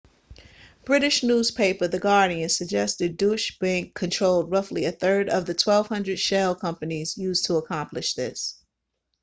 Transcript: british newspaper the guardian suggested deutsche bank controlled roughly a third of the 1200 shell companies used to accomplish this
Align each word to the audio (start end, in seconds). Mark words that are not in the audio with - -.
british 0.83 1.21
newspaper 1.21 1.87
the 1.87 1.99
guardian 1.99 2.49
suggested 2.49 3.15
deutsche 3.17 3.59
bank 3.59 3.93
controlled 3.93 4.49
roughly 4.49 4.85
a 4.85 4.91
third 4.91 5.29
of 5.29 5.45
the 5.45 5.51
1200 5.53 6.17
shell 6.17 6.55
companies 6.55 7.19
used 7.19 7.45
to 7.45 7.57
accomplish 7.57 8.15
this 8.15 8.55